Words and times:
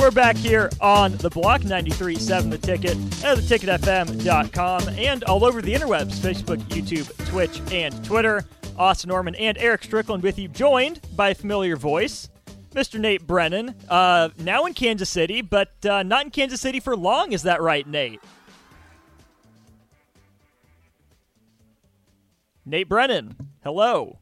We're 0.00 0.10
back 0.10 0.36
here 0.36 0.70
on 0.80 1.12
the 1.18 1.28
block 1.28 1.60
93.7 1.60 2.50
The 2.50 2.56
Ticket 2.56 2.96
at 3.22 3.36
theticketfm.com 3.36 4.88
and 4.96 5.22
all 5.24 5.44
over 5.44 5.60
the 5.60 5.74
interwebs 5.74 6.14
Facebook, 6.14 6.56
YouTube, 6.68 7.28
Twitch, 7.28 7.60
and 7.70 8.02
Twitter. 8.02 8.46
Austin 8.78 9.08
Norman 9.08 9.34
and 9.34 9.58
Eric 9.58 9.84
Strickland 9.84 10.22
with 10.22 10.38
you, 10.38 10.48
joined 10.48 11.02
by 11.14 11.28
a 11.28 11.34
familiar 11.34 11.76
voice, 11.76 12.30
Mr. 12.72 12.98
Nate 12.98 13.26
Brennan. 13.26 13.74
Uh, 13.90 14.30
now 14.38 14.64
in 14.64 14.72
Kansas 14.72 15.10
City, 15.10 15.42
but 15.42 15.74
uh, 15.84 16.02
not 16.02 16.24
in 16.24 16.30
Kansas 16.30 16.62
City 16.62 16.80
for 16.80 16.96
long. 16.96 17.32
Is 17.32 17.42
that 17.42 17.60
right, 17.60 17.86
Nate? 17.86 18.22
Nate 22.64 22.88
Brennan, 22.88 23.36
hello. 23.62 24.18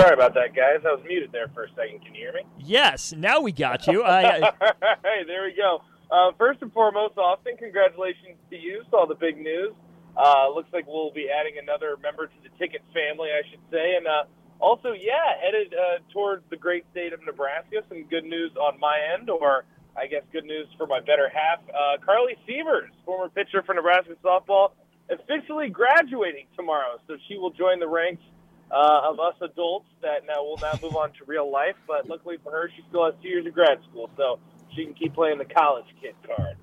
Sorry 0.00 0.14
about 0.14 0.32
that, 0.32 0.56
guys. 0.56 0.80
I 0.80 0.96
was 0.96 1.04
muted 1.06 1.30
there 1.30 1.48
for 1.52 1.64
a 1.64 1.68
second. 1.76 2.00
Can 2.00 2.14
you 2.14 2.24
hear 2.24 2.32
me? 2.32 2.40
Yes, 2.58 3.12
now 3.12 3.40
we 3.40 3.52
got 3.52 3.86
you. 3.86 4.02
I, 4.02 4.48
I... 4.48 4.52
hey, 5.04 5.24
there 5.26 5.44
we 5.44 5.52
go. 5.52 5.82
Uh, 6.10 6.32
first 6.38 6.62
and 6.62 6.72
foremost, 6.72 7.18
Austin, 7.18 7.58
congratulations 7.58 8.40
to 8.48 8.56
you. 8.56 8.82
Saw 8.90 9.04
the 9.04 9.14
big 9.14 9.36
news. 9.36 9.74
Uh, 10.16 10.48
looks 10.54 10.72
like 10.72 10.86
we'll 10.86 11.12
be 11.12 11.28
adding 11.28 11.60
another 11.60 11.98
member 12.02 12.26
to 12.28 12.38
the 12.42 12.48
ticket 12.56 12.80
family, 12.96 13.28
I 13.28 13.44
should 13.50 13.60
say. 13.70 13.96
And 13.96 14.06
uh, 14.06 14.24
also, 14.58 14.92
yeah, 14.92 15.36
headed 15.36 15.74
uh, 15.74 16.00
towards 16.14 16.44
the 16.48 16.56
great 16.56 16.84
state 16.92 17.12
of 17.12 17.20
Nebraska. 17.26 17.84
Some 17.90 18.04
good 18.08 18.24
news 18.24 18.52
on 18.56 18.80
my 18.80 18.96
end, 19.12 19.28
or 19.28 19.64
I 20.00 20.06
guess 20.06 20.22
good 20.32 20.46
news 20.46 20.66
for 20.78 20.86
my 20.86 21.00
better 21.00 21.28
half. 21.28 21.60
Uh, 21.68 22.00
Carly 22.00 22.40
Sievers, 22.48 22.90
former 23.04 23.28
pitcher 23.28 23.62
for 23.66 23.74
Nebraska 23.74 24.16
softball, 24.24 24.72
officially 25.12 25.68
graduating 25.68 26.46
tomorrow. 26.56 26.96
So 27.06 27.18
she 27.28 27.36
will 27.36 27.52
join 27.52 27.80
the 27.80 27.88
ranks 27.88 28.22
uh, 28.70 29.00
of 29.04 29.18
us 29.20 29.34
adults 29.40 29.88
that 30.02 30.26
now 30.26 30.42
will 30.42 30.58
now 30.58 30.78
move 30.82 30.96
on 30.96 31.12
to 31.14 31.24
real 31.26 31.50
life. 31.50 31.76
But 31.86 32.08
luckily 32.08 32.36
for 32.42 32.52
her, 32.52 32.70
she 32.74 32.82
still 32.88 33.04
has 33.04 33.14
two 33.22 33.28
years 33.28 33.46
of 33.46 33.54
grad 33.54 33.78
school, 33.90 34.10
so 34.16 34.38
she 34.74 34.84
can 34.84 34.94
keep 34.94 35.14
playing 35.14 35.38
the 35.38 35.44
college 35.44 35.86
kid 36.00 36.14
card. 36.26 36.56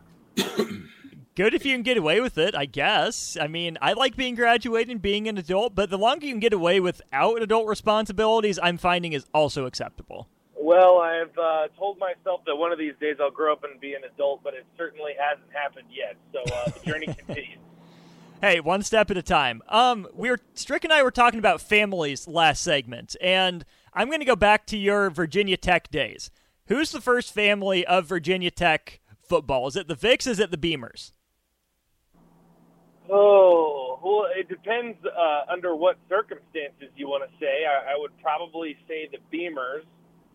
Good 1.36 1.53
if 1.53 1.66
you 1.66 1.75
can 1.75 1.83
get 1.83 1.97
away 1.97 2.19
with 2.19 2.39
it, 2.39 2.55
I 2.55 2.66
guess. 2.66 3.38
I 3.39 3.45
mean, 3.45 3.77
I 3.80 3.94
like 3.94 4.16
being 4.16 4.33
graduated 4.33 4.89
and 4.89 4.99
being 4.99 5.27
an 5.27 5.38
adult, 5.38 5.75
but 5.75 5.91
the 5.91 5.97
longer 5.97 6.25
you 6.25 6.33
can 6.33 6.39
get 6.39 6.52
away 6.52 6.80
without 6.80 7.44
adult 7.44 7.67
responsibilities, 7.67 8.58
I'm 8.64 8.80
finding 8.80 9.14
is 9.14 9.27
also 9.36 9.67
acceptable. 9.67 10.27
Well, 10.59 10.97
I've 10.97 11.38
uh, 11.38 11.67
told 11.77 11.99
myself 11.99 12.42
that 12.47 12.55
one 12.55 12.71
of 12.71 12.80
these 12.80 12.95
days 12.99 13.17
I'll 13.21 13.30
grow 13.30 13.53
up 13.53 13.64
and 13.64 13.80
be 13.80 13.94
an 13.94 14.02
adult, 14.03 14.44
but 14.44 14.55
it 14.55 14.66
certainly 14.75 15.11
hasn't 15.19 15.52
happened 15.53 15.88
yet. 15.92 16.17
So 16.33 16.39
uh, 16.52 16.71
the 16.71 16.92
journey 16.92 17.05
continues. 17.27 17.59
Hey, 18.39 18.59
one 18.59 18.83
step 18.83 19.09
at 19.09 19.17
a 19.17 19.23
time. 19.23 19.63
Um, 19.67 20.07
we 20.13 20.30
were 20.30 20.38
Strick 20.53 20.83
and 20.83 20.93
I 20.93 21.02
were 21.02 21.09
talking 21.09 21.39
about 21.39 21.59
families 21.59 22.27
last 22.27 22.61
segment, 22.61 23.16
and 23.19 23.66
I'm 23.95 24.09
going 24.09 24.19
to 24.19 24.25
go 24.25 24.35
back 24.35 24.67
to 24.67 24.77
your 24.77 25.09
Virginia 25.09 25.57
Tech 25.57 25.89
days. 25.89 26.30
Who's 26.67 26.91
the 26.91 27.02
first 27.02 27.33
family 27.33 27.83
of 27.83 28.05
Virginia 28.05 28.52
Tech 28.52 28.99
football? 29.27 29.65
Is 29.65 29.75
it 29.75 29.88
the 29.88 29.95
Vicks? 29.95 30.27
Is 30.27 30.39
it 30.39 30.52
the 30.52 30.58
Beamers? 30.58 31.13
Oh, 33.09 33.99
well, 34.03 34.27
it 34.35 34.47
depends 34.47 34.99
uh, 35.03 35.52
under 35.52 35.75
what 35.75 35.97
circumstances 36.08 36.89
you 36.95 37.08
want 37.08 37.27
to 37.27 37.35
say. 37.39 37.65
I, 37.65 37.93
I 37.93 37.97
would 37.97 38.11
probably 38.21 38.77
say 38.88 39.09
the 39.11 39.17
Beamers. 39.35 39.81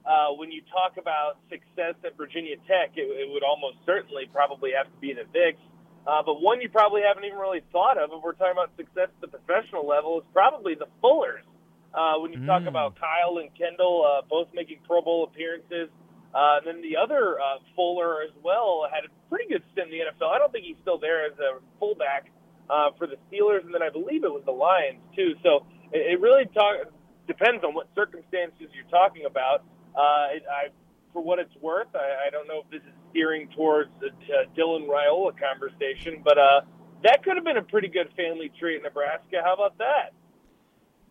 Uh, 0.04 0.34
when 0.34 0.50
you 0.50 0.60
talk 0.72 0.96
about 0.98 1.38
success 1.48 1.94
at 2.04 2.16
Virginia 2.16 2.56
Tech, 2.66 2.90
it, 2.96 3.02
it 3.02 3.32
would 3.32 3.44
almost 3.44 3.76
certainly 3.86 4.24
probably 4.32 4.72
have 4.76 4.86
to 4.86 4.98
be 5.00 5.14
the 5.14 5.22
Vicks. 5.38 5.62
Uh, 6.06 6.22
but 6.24 6.40
one 6.40 6.60
you 6.60 6.68
probably 6.68 7.02
haven't 7.06 7.24
even 7.24 7.38
really 7.38 7.62
thought 7.70 7.96
of, 7.96 8.10
if 8.12 8.22
we're 8.22 8.32
talking 8.32 8.52
about 8.52 8.70
success 8.76 9.08
at 9.08 9.20
the 9.20 9.28
professional 9.28 9.86
level, 9.86 10.18
is 10.18 10.26
probably 10.32 10.74
the 10.74 10.88
Fullers. 11.02 11.46
Uh, 11.94 12.18
when 12.18 12.32
you 12.32 12.38
mm. 12.38 12.46
talk 12.46 12.66
about 12.66 12.98
Kyle 12.98 13.38
and 13.38 13.54
Kendall 13.54 14.02
uh, 14.02 14.22
both 14.28 14.48
making 14.54 14.78
Pro 14.86 15.02
Bowl 15.02 15.24
appearances, 15.24 15.90
uh, 16.34 16.58
and 16.58 16.66
then 16.66 16.82
the 16.82 16.96
other 16.96 17.38
uh, 17.38 17.60
Fuller 17.76 18.22
as 18.22 18.32
well 18.42 18.88
had 18.90 19.04
a 19.04 19.12
pretty 19.28 19.46
good 19.48 19.62
stint 19.72 19.92
in 19.92 19.98
the 19.98 20.04
NFL. 20.10 20.32
I 20.32 20.38
don't 20.38 20.50
think 20.50 20.64
he's 20.64 20.80
still 20.80 20.98
there 20.98 21.26
as 21.26 21.38
a 21.38 21.60
fullback 21.78 22.32
uh, 22.70 22.90
for 22.96 23.06
the 23.06 23.16
Steelers, 23.28 23.64
and 23.64 23.74
then 23.74 23.82
I 23.82 23.90
believe 23.90 24.24
it 24.24 24.32
was 24.32 24.42
the 24.44 24.56
Lions 24.56 25.04
too. 25.14 25.34
So 25.42 25.66
it, 25.92 26.16
it 26.16 26.20
really 26.20 26.46
talk, 26.46 26.88
depends 27.28 27.62
on 27.62 27.74
what 27.74 27.88
circumstances 27.94 28.72
you're 28.72 28.90
talking 28.90 29.26
about. 29.26 29.62
Uh, 29.94 30.40
it, 30.40 30.42
I 30.50 30.72
for 31.12 31.22
what 31.22 31.38
it's 31.38 31.54
worth. 31.60 31.92
I, 31.94 32.28
I 32.28 32.30
don't 32.30 32.48
know 32.48 32.64
if 32.64 32.70
this 32.70 32.80
is 32.80 32.96
steering 33.12 33.48
towards 33.54 33.90
the 34.00 34.08
uh, 34.08 34.44
Dylan 34.58 34.88
Raiola 34.88 35.32
conversation, 35.38 36.20
but 36.24 36.38
uh, 36.38 36.62
that 37.04 37.22
could 37.22 37.36
have 37.36 37.44
been 37.44 37.58
a 37.58 37.62
pretty 37.62 37.88
good 37.88 38.08
family 38.16 38.50
tree 38.58 38.74
in 38.76 38.82
Nebraska. 38.82 39.36
How 39.44 39.54
about 39.54 39.78
that? 39.78 40.12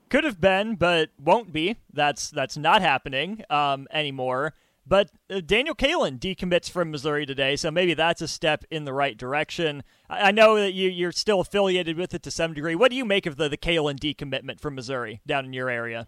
Could 0.09 0.25
have 0.25 0.41
been, 0.41 0.75
but 0.75 1.09
won't 1.17 1.53
be. 1.53 1.77
That's 1.93 2.29
that's 2.29 2.57
not 2.57 2.81
happening 2.81 3.43
um, 3.49 3.87
anymore. 3.93 4.53
But 4.85 5.11
uh, 5.29 5.41
Daniel 5.45 5.75
Kaelin 5.75 6.19
decommits 6.19 6.69
from 6.69 6.91
Missouri 6.91 7.25
today, 7.25 7.55
so 7.55 7.71
maybe 7.71 7.93
that's 7.93 8.21
a 8.21 8.27
step 8.27 8.65
in 8.71 8.83
the 8.83 8.93
right 8.93 9.15
direction. 9.15 9.83
I, 10.09 10.29
I 10.29 10.31
know 10.31 10.55
that 10.55 10.73
you, 10.73 10.89
you're 10.89 11.11
still 11.13 11.39
affiliated 11.39 11.97
with 11.97 12.13
it 12.13 12.23
to 12.23 12.31
some 12.31 12.53
degree. 12.53 12.75
What 12.75 12.89
do 12.89 12.97
you 12.97 13.05
make 13.05 13.25
of 13.25 13.37
the 13.37 13.47
the 13.47 13.57
Kaelin 13.57 13.99
decommitment 13.99 14.59
from 14.59 14.75
Missouri 14.75 15.21
down 15.25 15.45
in 15.45 15.53
your 15.53 15.69
area? 15.69 16.07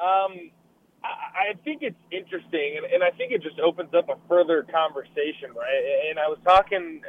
Um, 0.00 0.50
I 1.04 1.58
think 1.64 1.82
it's 1.82 1.98
interesting, 2.10 2.78
and, 2.78 3.02
I 3.02 3.10
think 3.10 3.32
it 3.32 3.42
just 3.42 3.58
opens 3.58 3.90
up 3.94 4.08
a 4.08 4.16
further 4.28 4.62
conversation, 4.62 5.50
right? 5.50 6.06
And 6.10 6.18
I 6.18 6.28
was 6.28 6.38
talking 6.44 7.02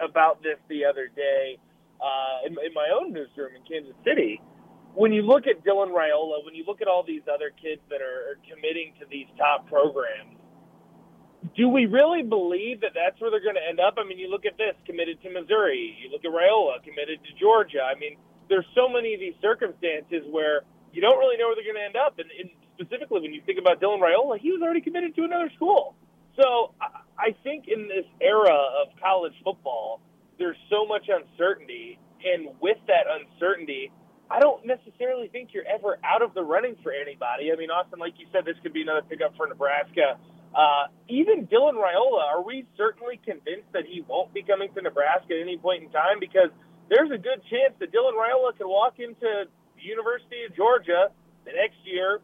about 0.00 0.42
this 0.42 0.58
the 0.68 0.84
other 0.84 1.06
day 1.14 1.58
uh, 2.02 2.46
in, 2.46 2.52
in 2.58 2.74
my 2.74 2.90
own 2.90 3.12
newsroom 3.12 3.54
in 3.54 3.62
Kansas 3.62 3.94
City. 4.04 4.42
When 4.94 5.12
you 5.12 5.22
look 5.22 5.46
at 5.46 5.62
Dylan 5.62 5.94
Raiola, 5.94 6.42
when 6.44 6.54
you 6.54 6.64
look 6.66 6.82
at 6.82 6.88
all 6.88 7.04
these 7.06 7.22
other 7.30 7.52
kids 7.54 7.80
that 7.90 8.02
are, 8.02 8.34
are 8.34 8.38
committing 8.50 8.94
to 8.98 9.06
these 9.06 9.28
top 9.38 9.68
programs, 9.68 10.36
do 11.54 11.68
we 11.68 11.86
really 11.86 12.22
believe 12.22 12.80
that 12.80 12.96
that's 12.96 13.20
where 13.20 13.30
they're 13.30 13.44
going 13.44 13.60
to 13.60 13.68
end 13.68 13.78
up? 13.78 13.94
I 14.00 14.04
mean, 14.04 14.18
you 14.18 14.26
look 14.26 14.46
at 14.46 14.58
this 14.58 14.74
committed 14.88 15.22
to 15.22 15.30
Missouri, 15.30 15.94
you 16.02 16.10
look 16.10 16.24
at 16.24 16.32
Raiola 16.32 16.82
committed 16.82 17.22
to 17.22 17.30
Georgia. 17.38 17.84
I 17.86 17.94
mean, 17.94 18.18
there's 18.48 18.66
so 18.74 18.88
many 18.88 19.14
of 19.14 19.20
these 19.20 19.36
circumstances 19.38 20.26
where 20.32 20.66
you 20.90 21.00
don't 21.04 21.18
really 21.20 21.36
know 21.36 21.52
where 21.52 21.54
they're 21.54 21.68
going 21.68 21.78
to 21.78 21.86
end 21.86 22.00
up, 22.00 22.18
and, 22.18 22.26
and 22.32 22.50
specifically 22.78 23.20
when 23.20 23.32
you 23.32 23.42
think 23.44 23.58
about 23.58 23.80
Dylan 23.80 24.00
Raiola, 24.00 24.38
he 24.38 24.52
was 24.52 24.60
already 24.62 24.80
committed 24.80 25.16
to 25.16 25.24
another 25.24 25.50
school. 25.56 25.96
So 26.36 26.74
I 27.18 27.34
think 27.42 27.64
in 27.66 27.88
this 27.88 28.04
era 28.20 28.52
of 28.52 28.92
college 29.00 29.32
football, 29.42 30.00
there's 30.38 30.56
so 30.68 30.84
much 30.86 31.08
uncertainty, 31.08 31.98
and 32.22 32.52
with 32.60 32.76
that 32.86 33.08
uncertainty, 33.08 33.90
I 34.30 34.40
don't 34.40 34.66
necessarily 34.66 35.28
think 35.28 35.50
you're 35.54 35.66
ever 35.66 35.98
out 36.04 36.20
of 36.20 36.34
the 36.34 36.42
running 36.42 36.76
for 36.82 36.92
anybody. 36.92 37.52
I 37.52 37.56
mean, 37.56 37.70
Austin, 37.70 37.98
like 37.98 38.14
you 38.18 38.26
said, 38.32 38.44
this 38.44 38.56
could 38.62 38.72
be 38.72 38.82
another 38.82 39.02
pickup 39.02 39.36
for 39.36 39.46
Nebraska. 39.46 40.18
Uh, 40.54 40.88
even 41.08 41.46
Dylan 41.46 41.76
Raiola, 41.80 42.24
are 42.36 42.42
we 42.42 42.66
certainly 42.76 43.20
convinced 43.24 43.70
that 43.72 43.86
he 43.86 44.04
won't 44.06 44.34
be 44.34 44.42
coming 44.42 44.72
to 44.74 44.82
Nebraska 44.82 45.34
at 45.34 45.40
any 45.40 45.56
point 45.56 45.84
in 45.84 45.90
time? 45.90 46.18
Because 46.20 46.50
there's 46.88 47.10
a 47.10 47.18
good 47.18 47.40
chance 47.48 47.74
that 47.78 47.92
Dylan 47.92 48.12
Raiola 48.12 48.56
could 48.56 48.66
walk 48.66 48.98
into 48.98 49.48
the 49.76 49.82
University 49.82 50.44
of 50.48 50.56
Georgia 50.56 51.08
the 51.44 51.52
next 51.52 51.78
year, 51.84 52.20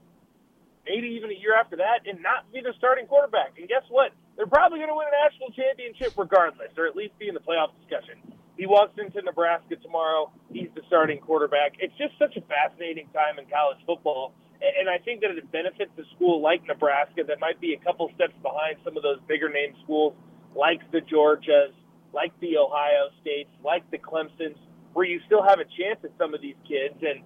maybe 0.86 1.08
even 1.14 1.30
a 1.30 1.38
year 1.38 1.54
after 1.54 1.76
that, 1.76 2.06
and 2.06 2.22
not 2.22 2.50
be 2.52 2.60
the 2.60 2.74
starting 2.78 3.06
quarterback. 3.06 3.54
And 3.58 3.68
guess 3.68 3.84
what? 3.88 4.12
They're 4.36 4.46
probably 4.46 4.78
going 4.78 4.90
to 4.90 4.96
win 4.96 5.06
a 5.06 5.16
national 5.28 5.50
championship 5.52 6.16
regardless, 6.16 6.72
or 6.78 6.86
at 6.86 6.96
least 6.96 7.18
be 7.18 7.28
in 7.28 7.34
the 7.34 7.44
playoff 7.44 7.70
discussion. 7.80 8.18
He 8.56 8.66
walks 8.66 8.98
into 8.98 9.22
Nebraska 9.22 9.76
tomorrow. 9.76 10.30
He's 10.52 10.68
the 10.74 10.82
starting 10.86 11.18
quarterback. 11.18 11.74
It's 11.80 11.96
just 11.96 12.18
such 12.18 12.36
a 12.36 12.42
fascinating 12.42 13.08
time 13.12 13.38
in 13.38 13.46
college 13.46 13.78
football. 13.86 14.34
And 14.62 14.88
I 14.88 14.98
think 14.98 15.22
that 15.22 15.30
it 15.32 15.50
benefits 15.50 15.90
a 15.98 16.04
school 16.14 16.40
like 16.40 16.62
Nebraska 16.68 17.24
that 17.26 17.40
might 17.40 17.60
be 17.60 17.74
a 17.74 17.80
couple 17.82 18.10
steps 18.14 18.34
behind 18.42 18.76
some 18.84 18.96
of 18.96 19.02
those 19.02 19.18
bigger 19.26 19.48
name 19.48 19.74
schools 19.82 20.14
like 20.54 20.78
the 20.92 21.00
Georgias, 21.00 21.72
like 22.12 22.32
the 22.40 22.58
Ohio 22.58 23.08
States, 23.20 23.50
like 23.64 23.82
the 23.90 23.98
Clemsons, 23.98 24.54
where 24.92 25.06
you 25.06 25.20
still 25.26 25.42
have 25.42 25.58
a 25.58 25.64
chance 25.64 25.98
at 26.04 26.12
some 26.18 26.34
of 26.34 26.40
these 26.40 26.54
kids. 26.68 26.94
And 27.02 27.24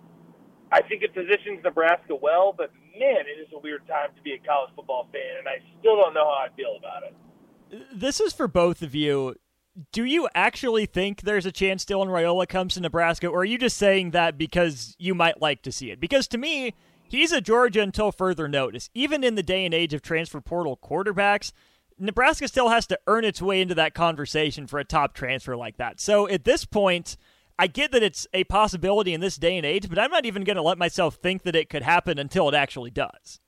I 0.73 0.83
think 0.83 1.03
it 1.03 1.15
positions 1.15 1.61
Nebraska 1.63 2.15
well, 2.15 2.55
but 2.57 2.71
man, 2.99 3.25
it 3.27 3.41
is 3.41 3.49
a 3.55 3.59
weird 3.59 3.87
time 3.87 4.11
to 4.17 4.23
be 4.23 4.33
a 4.33 4.39
college 4.39 4.71
football 4.75 5.09
fan, 5.13 5.39
and 5.39 5.49
I 5.49 5.59
still 5.79 5.97
don't 5.97 6.15
know 6.15 6.25
how 6.25 6.47
I 6.47 6.49
feel 6.57 6.77
about 6.79 7.03
it. 7.05 7.15
This 7.93 8.21
is 8.21 8.33
for 8.33 8.49
both 8.49 8.83
of 8.83 8.95
you. 8.95 9.37
Do 9.93 10.05
you 10.05 10.29
actually 10.35 10.87
think 10.87 11.21
there's 11.21 11.47
a 11.47 11.53
chance 11.53 11.85
Dylan 11.85 12.09
Raiola 12.09 12.49
comes 12.49 12.75
to 12.75 12.81
Nebraska, 12.81 13.29
or 13.29 13.41
are 13.41 13.45
you 13.45 13.59
just 13.59 13.77
saying 13.77 14.13
that 14.13 14.39
because 14.39 14.97
you 14.99 15.15
might 15.15 15.41
like 15.41 15.63
to 15.63 15.73
see 15.73 15.91
it? 15.91 16.01
Because 16.01 16.27
to 16.29 16.39
me, 16.39 16.75
he's 17.09 17.33
a 17.33 17.41
Georgia 17.41 17.83
until 17.83 18.11
further 18.11 18.49
notice. 18.49 18.89
Even 18.95 19.23
in 19.23 19.35
the 19.35 19.43
day 19.43 19.65
and 19.65 19.75
age 19.75 19.93
of 19.93 20.03
transfer 20.03 20.41
portal 20.41 20.79
quarterbacks, 20.83 21.53
Nebraska 21.99 22.49
still 22.49 22.71
has 22.71 22.87
to 22.87 22.99
earn 23.07 23.25
its 23.25 23.43
way 23.43 23.61
into 23.61 23.75
that 23.75 23.95
conversation 23.95 24.67
for 24.67 24.79
a 24.79 24.85
top 24.85 25.15
transfer 25.15 25.57
like 25.57 25.77
that. 25.77 26.01
So 26.01 26.29
at 26.29 26.45
this 26.45 26.65
point, 26.65 27.17
I 27.59 27.67
get 27.69 27.93
that 27.93 28.03
it's 28.03 28.27
a 28.35 28.45
possibility 28.45 29.15
in 29.15 29.21
this 29.21 29.37
day 29.37 29.57
and 29.57 29.65
age, 29.65 29.89
but 29.89 29.99
I'm 29.99 30.11
not 30.11 30.27
even 30.27 30.45
going 30.45 30.57
to 30.57 30.63
let 30.63 30.77
myself 30.77 31.17
think 31.17 31.43
that 31.45 31.57
it 31.57 31.71
could 31.71 31.83
happen 31.83 32.19
until 32.19 32.49
it 32.49 32.55
actually 32.55 32.91
does. 32.91 33.41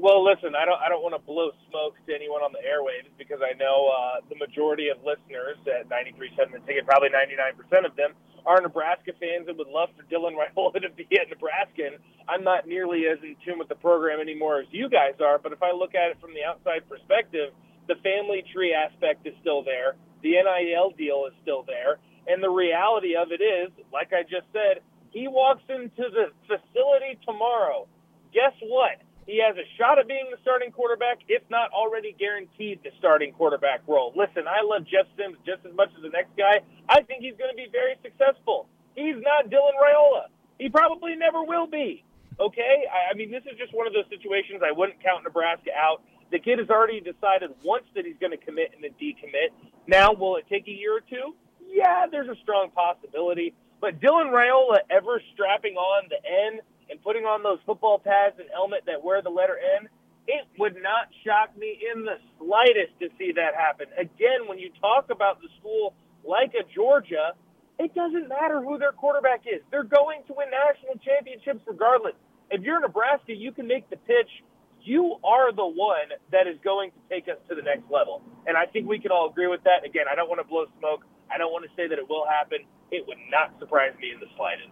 Well, 0.00 0.24
listen, 0.24 0.56
I 0.56 0.64
don't 0.64 0.80
I 0.80 0.88
don't 0.88 1.04
want 1.04 1.12
to 1.12 1.20
blow 1.20 1.52
smoke 1.68 1.92
to 2.08 2.10
anyone 2.16 2.40
on 2.40 2.56
the 2.56 2.64
airwaves 2.64 3.12
because 3.20 3.44
I 3.44 3.52
know 3.60 3.92
uh, 3.92 4.24
the 4.32 4.36
majority 4.40 4.88
of 4.88 4.96
listeners 5.04 5.60
at 5.68 5.92
93.7 5.92 6.56
The 6.56 6.60
Ticket, 6.64 6.88
probably 6.88 7.12
99% 7.12 7.84
of 7.84 7.96
them, 7.96 8.16
are 8.48 8.64
Nebraska 8.64 9.12
fans 9.20 9.44
and 9.48 9.60
would 9.60 9.68
love 9.68 9.92
for 9.92 10.08
Dylan 10.08 10.40
Raiola 10.40 10.80
to 10.80 10.88
be 10.96 11.04
at 11.20 11.28
Nebraska. 11.28 11.92
And 11.92 11.96
I'm 12.32 12.40
not 12.44 12.64
nearly 12.64 13.04
as 13.12 13.20
in 13.20 13.36
tune 13.44 13.60
with 13.60 13.68
the 13.68 13.76
program 13.76 14.20
anymore 14.24 14.64
as 14.64 14.68
you 14.72 14.88
guys 14.88 15.20
are. 15.20 15.36
But 15.36 15.52
if 15.52 15.62
I 15.62 15.72
look 15.72 15.92
at 15.92 16.08
it 16.08 16.16
from 16.16 16.32
the 16.32 16.48
outside 16.48 16.88
perspective, 16.88 17.52
the 17.84 18.00
family 18.00 18.40
tree 18.56 18.72
aspect 18.72 19.28
is 19.28 19.36
still 19.44 19.60
there. 19.60 20.00
The 20.24 20.32
NIL 20.40 20.96
deal 20.96 21.28
is 21.28 21.36
still 21.44 21.60
there. 21.68 22.00
And 22.26 22.42
the 22.42 22.50
reality 22.50 23.16
of 23.16 23.32
it 23.32 23.42
is, 23.42 23.70
like 23.92 24.12
I 24.12 24.22
just 24.22 24.46
said, 24.52 24.82
he 25.10 25.26
walks 25.28 25.62
into 25.68 26.08
the 26.10 26.30
facility 26.46 27.18
tomorrow. 27.26 27.86
Guess 28.32 28.54
what? 28.62 29.02
He 29.26 29.42
has 29.46 29.56
a 29.56 29.66
shot 29.78 29.98
at 29.98 30.08
being 30.08 30.26
the 30.30 30.38
starting 30.42 30.72
quarterback, 30.72 31.18
if 31.28 31.42
not 31.50 31.70
already 31.70 32.14
guaranteed 32.18 32.80
the 32.82 32.90
starting 32.98 33.32
quarterback 33.32 33.82
role. 33.86 34.12
Listen, 34.16 34.48
I 34.48 34.62
love 34.64 34.82
Jeff 34.86 35.06
Sims 35.16 35.38
just 35.46 35.64
as 35.66 35.74
much 35.74 35.90
as 35.96 36.02
the 36.02 36.10
next 36.10 36.34
guy. 36.36 36.62
I 36.88 37.02
think 37.02 37.22
he's 37.22 37.36
going 37.36 37.50
to 37.50 37.56
be 37.56 37.68
very 37.70 37.94
successful. 38.02 38.66
He's 38.94 39.14
not 39.18 39.46
Dylan 39.50 39.76
Raiola. 39.78 40.34
He 40.58 40.68
probably 40.68 41.14
never 41.14 41.44
will 41.44 41.66
be. 41.66 42.04
Okay? 42.38 42.86
I, 42.90 43.12
I 43.12 43.14
mean, 43.14 43.30
this 43.30 43.44
is 43.50 43.58
just 43.58 43.74
one 43.74 43.86
of 43.86 43.92
those 43.92 44.08
situations 44.10 44.62
I 44.66 44.72
wouldn't 44.72 45.02
count 45.02 45.24
Nebraska 45.24 45.70
out. 45.76 46.02
The 46.32 46.38
kid 46.38 46.58
has 46.58 46.70
already 46.70 47.00
decided 47.00 47.50
once 47.62 47.84
that 47.94 48.04
he's 48.06 48.18
going 48.20 48.32
to 48.32 48.42
commit 48.42 48.72
and 48.74 48.82
then 48.82 48.94
decommit. 48.98 49.50
Now, 49.86 50.12
will 50.12 50.36
it 50.36 50.46
take 50.48 50.66
a 50.68 50.74
year 50.74 50.96
or 50.96 51.02
two? 51.02 51.34
Yeah, 51.80 52.04
there's 52.12 52.28
a 52.28 52.36
strong 52.42 52.68
possibility. 52.76 53.54
But 53.80 54.00
Dylan 54.04 54.28
Raiola 54.28 54.84
ever 54.90 55.22
strapping 55.32 55.76
on 55.76 56.10
the 56.12 56.20
N 56.20 56.60
and 56.90 57.00
putting 57.02 57.24
on 57.24 57.42
those 57.42 57.56
football 57.64 57.98
pads 57.98 58.36
and 58.38 58.48
helmet 58.52 58.84
that 58.84 59.02
wear 59.02 59.22
the 59.22 59.30
letter 59.30 59.56
N, 59.80 59.88
it 60.28 60.44
would 60.58 60.76
not 60.76 61.08
shock 61.24 61.56
me 61.56 61.80
in 61.80 62.04
the 62.04 62.20
slightest 62.36 62.92
to 63.00 63.08
see 63.16 63.32
that 63.32 63.56
happen. 63.56 63.86
Again, 63.96 64.44
when 64.44 64.58
you 64.58 64.68
talk 64.78 65.08
about 65.08 65.40
the 65.40 65.48
school 65.58 65.94
like 66.22 66.52
a 66.52 66.68
Georgia, 66.68 67.32
it 67.78 67.94
doesn't 67.94 68.28
matter 68.28 68.60
who 68.60 68.76
their 68.76 68.92
quarterback 68.92 69.48
is. 69.48 69.62
They're 69.70 69.82
going 69.82 70.20
to 70.28 70.34
win 70.36 70.52
national 70.52 71.00
championships 71.00 71.64
regardless. 71.66 72.12
If 72.50 72.60
you're 72.60 72.78
Nebraska, 72.78 73.32
you 73.32 73.52
can 73.52 73.66
make 73.66 73.88
the 73.88 73.96
pitch. 73.96 74.28
You 74.82 75.16
are 75.24 75.48
the 75.56 75.64
one 75.64 76.12
that 76.30 76.46
is 76.46 76.60
going 76.62 76.90
to 76.90 77.00
take 77.08 77.24
us 77.32 77.40
to 77.48 77.54
the 77.54 77.62
next 77.62 77.88
level. 77.90 78.20
And 78.46 78.54
I 78.54 78.66
think 78.66 78.86
we 78.86 78.98
can 79.00 79.10
all 79.10 79.30
agree 79.30 79.48
with 79.48 79.64
that. 79.64 79.88
Again, 79.88 80.04
I 80.12 80.14
don't 80.14 80.28
want 80.28 80.44
to 80.44 80.46
blow 80.46 80.66
smoke. 80.78 81.08
I 81.32 81.38
don't 81.38 81.52
want 81.52 81.64
to 81.64 81.70
say 81.76 81.88
that 81.88 81.98
it 81.98 82.08
will 82.08 82.26
happen. 82.26 82.58
It 82.90 83.06
would 83.06 83.18
not 83.30 83.58
surprise 83.58 83.92
me 84.00 84.10
in 84.12 84.20
the 84.20 84.26
slightest. 84.36 84.68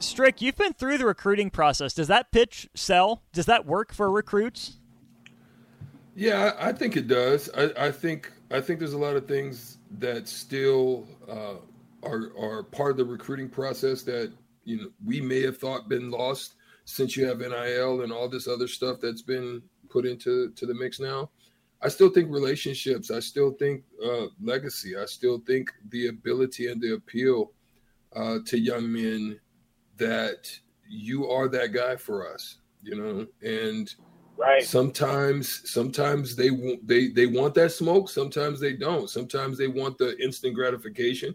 Strick, 0.00 0.40
you've 0.40 0.56
been 0.56 0.74
through 0.74 0.98
the 0.98 1.06
recruiting 1.06 1.50
process. 1.50 1.92
Does 1.94 2.08
that 2.08 2.30
pitch 2.30 2.68
sell? 2.74 3.22
Does 3.32 3.46
that 3.46 3.66
work 3.66 3.92
for 3.92 4.10
recruits? 4.10 4.78
Yeah, 6.14 6.52
I 6.58 6.72
think 6.72 6.96
it 6.96 7.08
does. 7.08 7.50
I, 7.56 7.70
I 7.76 7.90
think 7.90 8.32
I 8.50 8.60
think 8.60 8.78
there's 8.78 8.92
a 8.92 8.98
lot 8.98 9.16
of 9.16 9.26
things 9.26 9.78
that 9.98 10.28
still 10.28 11.06
uh, 11.28 11.54
are 12.02 12.32
are 12.38 12.62
part 12.64 12.92
of 12.92 12.96
the 12.96 13.04
recruiting 13.04 13.48
process 13.48 14.02
that 14.02 14.32
you 14.64 14.76
know 14.78 14.88
we 15.04 15.20
may 15.20 15.42
have 15.42 15.58
thought 15.58 15.88
been 15.88 16.10
lost 16.10 16.54
since 16.84 17.16
you 17.16 17.26
have 17.26 17.38
NIL 17.38 18.02
and 18.02 18.12
all 18.12 18.28
this 18.28 18.48
other 18.48 18.66
stuff 18.66 18.98
that's 19.00 19.22
been 19.22 19.62
put 19.90 20.06
into 20.06 20.50
to 20.50 20.66
the 20.66 20.74
mix 20.74 20.98
now. 21.00 21.30
I 21.80 21.88
still 21.88 22.10
think 22.10 22.30
relationships. 22.30 23.10
I 23.10 23.20
still 23.20 23.52
think 23.52 23.84
uh, 24.04 24.26
legacy. 24.42 24.96
I 24.96 25.04
still 25.04 25.38
think 25.46 25.70
the 25.90 26.08
ability 26.08 26.70
and 26.70 26.80
the 26.80 26.94
appeal 26.94 27.52
uh, 28.16 28.38
to 28.46 28.58
young 28.58 28.92
men 28.92 29.38
that 29.96 30.50
you 30.88 31.28
are 31.28 31.48
that 31.48 31.72
guy 31.72 31.96
for 31.96 32.32
us, 32.32 32.58
you 32.82 32.96
know, 32.96 33.26
and 33.42 33.94
right. 34.36 34.64
sometimes 34.64 35.70
sometimes 35.70 36.34
they 36.34 36.50
want 36.50 36.86
they 36.86 37.08
they 37.08 37.26
want 37.26 37.54
that 37.54 37.70
smoke, 37.70 38.08
sometimes 38.08 38.58
they 38.58 38.72
don't. 38.72 39.10
Sometimes 39.10 39.58
they 39.58 39.68
want 39.68 39.98
the 39.98 40.18
instant 40.18 40.54
gratification. 40.54 41.34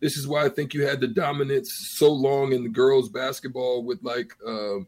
This 0.00 0.16
is 0.16 0.26
why 0.26 0.44
I 0.44 0.48
think 0.48 0.74
you 0.74 0.86
had 0.86 1.00
the 1.00 1.08
dominance 1.08 1.72
so 1.72 2.12
long 2.12 2.52
in 2.52 2.62
the 2.62 2.68
girls 2.68 3.08
basketball 3.08 3.84
with 3.84 4.02
like 4.02 4.32
uh, 4.46 4.78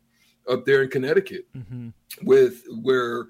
up 0.49 0.64
there 0.64 0.82
in 0.82 0.91
Connecticut, 0.91 1.47
mm-hmm. 1.56 1.91
with 2.23 2.62
where 2.82 3.26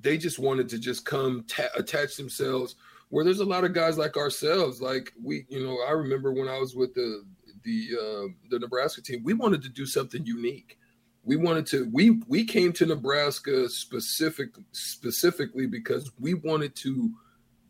they 0.00 0.18
just 0.18 0.38
wanted 0.38 0.68
to 0.70 0.78
just 0.78 1.04
come 1.04 1.44
ta- 1.48 1.74
attach 1.76 2.16
themselves. 2.16 2.76
Where 3.10 3.24
there's 3.24 3.40
a 3.40 3.44
lot 3.44 3.64
of 3.64 3.72
guys 3.72 3.96
like 3.96 4.16
ourselves, 4.16 4.82
like 4.82 5.12
we, 5.22 5.46
you 5.48 5.64
know, 5.64 5.78
I 5.88 5.92
remember 5.92 6.32
when 6.32 6.48
I 6.48 6.58
was 6.58 6.74
with 6.74 6.94
the 6.94 7.24
the 7.64 7.88
uh, 7.98 8.28
the 8.50 8.58
Nebraska 8.58 9.02
team, 9.02 9.22
we 9.24 9.34
wanted 9.34 9.62
to 9.62 9.68
do 9.68 9.86
something 9.86 10.24
unique. 10.24 10.78
We 11.24 11.36
wanted 11.36 11.66
to 11.66 11.88
we 11.92 12.20
we 12.26 12.44
came 12.44 12.72
to 12.74 12.86
Nebraska 12.86 13.68
specific 13.68 14.50
specifically 14.72 15.66
because 15.66 16.10
we 16.18 16.34
wanted 16.34 16.74
to 16.76 17.10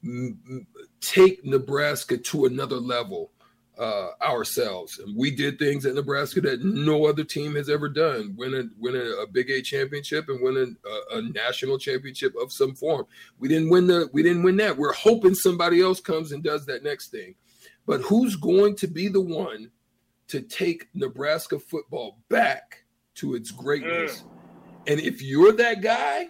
m- 0.05 0.67
take 1.00 1.44
Nebraska 1.44 2.19
to 2.19 2.47
another 2.47 2.76
level 2.76 3.32
uh, 3.79 4.11
ourselves, 4.21 4.99
and 4.99 5.17
we 5.17 5.31
did 5.31 5.59
things 5.59 5.87
at 5.87 5.95
Nebraska 5.95 6.41
that 6.41 6.65
no 6.65 7.07
other 7.07 7.25
team 7.25 7.55
has 7.55 7.71
ever 7.71 7.89
done. 7.89 8.35
Win 8.37 8.55
a 8.55 8.65
win 8.79 8.97
a, 8.97 9.23
a 9.23 9.27
Big 9.27 9.51
Eight 9.51 9.63
championship 9.63 10.29
and 10.29 10.41
win 10.43 10.57
a, 10.57 11.17
a, 11.17 11.19
a, 11.19 11.23
national 11.23 11.79
championship 11.79 12.35
of 12.41 12.53
some 12.53 12.75
form. 12.75 13.07
We 13.39 13.49
didn't 13.49 13.71
win 13.71 13.87
the 13.87 14.11
we 14.13 14.23
didn't 14.23 14.43
win 14.43 14.57
that. 14.57 14.77
We're 14.77 14.93
hoping 14.93 15.35
somebody 15.35 15.81
else 15.81 16.01
comes 16.01 16.33
and 16.33 16.43
does 16.43 16.67
that 16.67 16.83
next 16.83 17.09
thing. 17.09 17.37
But 17.87 18.01
who's 18.01 18.37
going 18.37 18.77
to 18.77 18.89
be 18.89 19.09
the 19.09 19.21
one 19.21 19.71
to 20.29 20.43
take 20.43 20.89
Nebraska 20.95 21.59
football 21.59 22.19
back 22.29 22.85
to 23.15 23.35
its 23.35 23.51
greatness. 23.51 24.23
Mm. 24.23 24.93
And 24.93 25.01
if 25.01 25.21
you're 25.23 25.53
that 25.53 25.83
guy, 25.83 26.29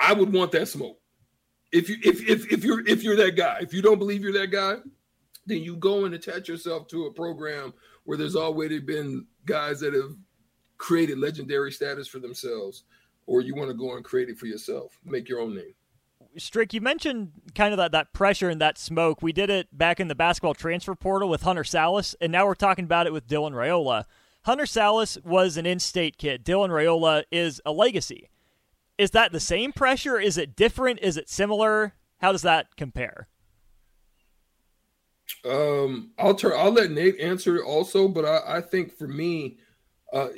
I 0.00 0.12
would 0.12 0.32
want 0.32 0.52
that 0.52 0.68
smoke. 0.68 0.98
If 1.70 1.88
you 1.88 1.96
if 2.02 2.26
if 2.26 2.50
if 2.50 2.64
you're 2.64 2.86
if 2.86 3.02
you're 3.02 3.16
that 3.16 3.36
guy, 3.36 3.58
if 3.60 3.74
you 3.74 3.82
don't 3.82 3.98
believe 3.98 4.22
you're 4.22 4.32
that 4.32 4.50
guy, 4.50 4.76
then 5.48 5.62
you 5.62 5.76
go 5.76 6.04
and 6.04 6.14
attach 6.14 6.48
yourself 6.48 6.86
to 6.88 7.06
a 7.06 7.12
program 7.12 7.72
where 8.04 8.18
there's 8.18 8.36
already 8.36 8.78
been 8.78 9.26
guys 9.46 9.80
that 9.80 9.94
have 9.94 10.14
created 10.76 11.18
legendary 11.18 11.72
status 11.72 12.06
for 12.06 12.18
themselves, 12.18 12.84
or 13.26 13.40
you 13.40 13.54
want 13.54 13.68
to 13.68 13.76
go 13.76 13.96
and 13.96 14.04
create 14.04 14.28
it 14.28 14.38
for 14.38 14.46
yourself, 14.46 14.98
make 15.04 15.28
your 15.28 15.40
own 15.40 15.54
name. 15.54 15.74
Strick, 16.36 16.72
you 16.72 16.80
mentioned 16.80 17.32
kind 17.54 17.72
of 17.72 17.78
that, 17.78 17.92
that 17.92 18.12
pressure 18.12 18.48
and 18.48 18.60
that 18.60 18.78
smoke. 18.78 19.22
We 19.22 19.32
did 19.32 19.50
it 19.50 19.76
back 19.76 19.98
in 19.98 20.08
the 20.08 20.14
basketball 20.14 20.54
transfer 20.54 20.94
portal 20.94 21.28
with 21.28 21.42
Hunter 21.42 21.64
Sallis, 21.64 22.14
and 22.20 22.30
now 22.30 22.46
we're 22.46 22.54
talking 22.54 22.84
about 22.84 23.06
it 23.06 23.12
with 23.12 23.26
Dylan 23.26 23.52
Raiola. 23.52 24.04
Hunter 24.42 24.64
Sallis 24.64 25.22
was 25.24 25.56
an 25.56 25.66
in 25.66 25.78
state 25.80 26.16
kid. 26.16 26.44
Dylan 26.44 26.70
Raiola 26.70 27.24
is 27.32 27.60
a 27.66 27.72
legacy. 27.72 28.30
Is 28.96 29.10
that 29.12 29.32
the 29.32 29.40
same 29.40 29.72
pressure? 29.72 30.18
Is 30.18 30.38
it 30.38 30.56
different? 30.56 31.00
Is 31.00 31.16
it 31.16 31.28
similar? 31.28 31.94
How 32.18 32.32
does 32.32 32.42
that 32.42 32.76
compare? 32.76 33.28
Um, 35.44 36.12
I'll 36.18 36.34
turn. 36.34 36.52
I'll 36.56 36.72
let 36.72 36.90
Nate 36.90 37.20
answer 37.20 37.64
also, 37.64 38.08
but 38.08 38.24
I, 38.24 38.58
I 38.58 38.60
think 38.60 38.96
for 38.96 39.08
me, 39.08 39.58
uh, 40.12 40.28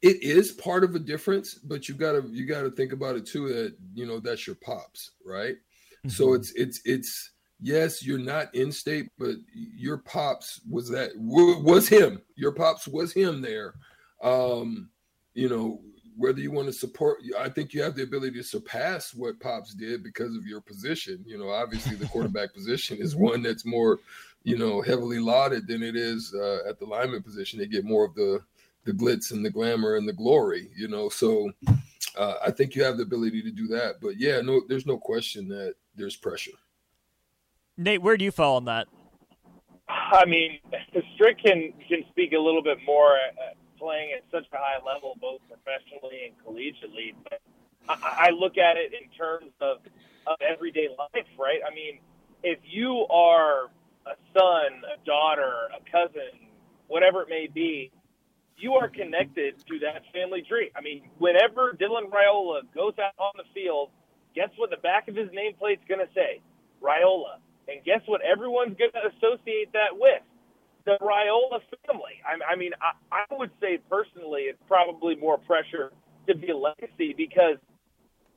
it 0.00 0.22
is 0.22 0.52
part 0.52 0.84
of 0.84 0.94
a 0.94 1.00
difference, 1.00 1.54
but 1.54 1.88
you 1.88 1.94
gotta 1.94 2.24
you 2.30 2.46
gotta 2.46 2.70
think 2.70 2.92
about 2.92 3.16
it 3.16 3.26
too 3.26 3.48
that 3.48 3.74
you 3.94 4.06
know 4.06 4.20
that's 4.20 4.46
your 4.46 4.56
pops, 4.56 5.12
right? 5.24 5.54
Mm-hmm. 5.54 6.08
So 6.10 6.34
it's 6.34 6.52
it's 6.52 6.80
it's 6.84 7.32
yes, 7.60 8.04
you're 8.04 8.18
not 8.18 8.54
in 8.54 8.70
state, 8.70 9.08
but 9.18 9.36
your 9.52 9.98
pops 9.98 10.60
was 10.68 10.88
that 10.90 11.10
was 11.16 11.88
him. 11.88 12.20
Your 12.36 12.52
pops 12.52 12.86
was 12.86 13.12
him 13.12 13.40
there. 13.40 13.74
Um, 14.22 14.90
you 15.34 15.48
know, 15.48 15.80
whether 16.18 16.40
you 16.40 16.50
want 16.50 16.66
to 16.66 16.72
support, 16.72 17.18
I 17.38 17.48
think 17.48 17.72
you 17.72 17.80
have 17.82 17.94
the 17.94 18.02
ability 18.02 18.36
to 18.38 18.42
surpass 18.42 19.14
what 19.14 19.38
pops 19.38 19.72
did 19.72 20.02
because 20.02 20.36
of 20.36 20.46
your 20.46 20.60
position. 20.60 21.24
You 21.24 21.38
know, 21.38 21.48
obviously 21.48 21.96
the 21.96 22.06
quarterback 22.06 22.52
position 22.54 22.98
is 22.98 23.14
one 23.14 23.42
that's 23.42 23.64
more, 23.64 24.00
you 24.42 24.58
know, 24.58 24.82
heavily 24.82 25.20
lauded 25.20 25.68
than 25.68 25.82
it 25.82 25.94
is 25.94 26.34
uh, 26.34 26.68
at 26.68 26.80
the 26.80 26.86
lineman 26.86 27.22
position. 27.22 27.58
They 27.58 27.66
get 27.66 27.84
more 27.84 28.04
of 28.04 28.14
the 28.14 28.42
the 28.84 28.92
glitz 28.92 29.32
and 29.32 29.44
the 29.44 29.50
glamour 29.50 29.96
and 29.96 30.08
the 30.08 30.12
glory, 30.12 30.70
you 30.74 30.88
know. 30.88 31.08
So 31.08 31.52
uh, 32.16 32.34
I 32.44 32.50
think 32.50 32.74
you 32.74 32.82
have 32.84 32.96
the 32.96 33.02
ability 33.02 33.42
to 33.42 33.50
do 33.50 33.68
that. 33.68 34.00
But 34.00 34.18
yeah, 34.18 34.40
no, 34.40 34.62
there's 34.66 34.86
no 34.86 34.96
question 34.96 35.46
that 35.48 35.74
there's 35.94 36.16
pressure. 36.16 36.52
Nate, 37.76 38.02
where 38.02 38.16
do 38.16 38.24
you 38.24 38.32
fall 38.32 38.56
on 38.56 38.64
that? 38.64 38.88
I 39.88 40.24
mean, 40.24 40.58
Strick 41.14 41.38
can 41.42 41.72
can 41.88 42.04
speak 42.10 42.32
a 42.32 42.38
little 42.38 42.62
bit 42.62 42.78
more 42.84 43.12
uh, 43.12 43.54
playing 43.78 44.12
at 44.16 44.24
such 44.30 44.46
a 44.52 44.56
high 44.56 44.84
level, 44.84 45.16
both 45.20 45.40
professionally 45.48 46.30
and 46.30 46.34
collegiately. 46.44 47.14
But 47.24 47.40
I, 47.88 48.28
I 48.28 48.30
look 48.30 48.58
at 48.58 48.76
it 48.76 48.92
in 48.92 49.08
terms 49.16 49.52
of 49.60 49.78
of 50.26 50.36
everyday 50.42 50.88
life, 50.98 51.26
right? 51.38 51.60
I 51.64 51.74
mean, 51.74 52.00
if 52.42 52.58
you 52.64 53.06
are 53.10 53.70
a 54.06 54.14
son, 54.34 54.82
a 54.84 55.04
daughter, 55.06 55.68
a 55.72 55.80
cousin, 55.90 56.48
whatever 56.86 57.22
it 57.22 57.28
may 57.30 57.48
be, 57.52 57.90
you 58.58 58.74
are 58.74 58.88
connected 58.88 59.54
to 59.68 59.78
that 59.80 60.02
family 60.12 60.42
tree. 60.42 60.70
I 60.76 60.80
mean, 60.80 61.02
whenever 61.18 61.72
Dylan 61.72 62.10
Raiola 62.10 62.62
goes 62.74 62.94
out 62.98 63.14
on 63.18 63.32
the 63.36 63.44
field, 63.54 63.90
guess 64.34 64.50
what 64.56 64.70
the 64.70 64.76
back 64.76 65.08
of 65.08 65.16
his 65.16 65.28
nameplate's 65.30 65.82
going 65.88 66.00
to 66.00 66.12
say? 66.14 66.40
Raiola. 66.82 67.38
And 67.68 67.84
guess 67.84 68.00
what 68.06 68.20
everyone's 68.22 68.76
going 68.76 68.92
to 68.92 69.08
associate 69.16 69.72
that 69.72 69.92
with? 69.92 70.22
The 70.88 70.96
Raiola 71.04 71.60
family. 71.84 72.16
I, 72.24 72.40
I 72.54 72.56
mean, 72.56 72.72
I, 72.80 72.96
I 73.12 73.36
would 73.36 73.50
say 73.60 73.76
personally, 73.90 74.48
it's 74.48 74.62
probably 74.66 75.16
more 75.16 75.36
pressure 75.36 75.92
to 76.26 76.34
be 76.34 76.48
a 76.48 76.56
legacy 76.56 77.12
because 77.12 77.60